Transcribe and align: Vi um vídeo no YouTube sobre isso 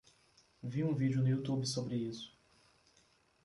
Vi 0.63 0.83
um 0.83 0.95
vídeo 0.95 1.21
no 1.21 1.27
YouTube 1.27 1.63
sobre 1.67 1.95
isso 1.95 2.35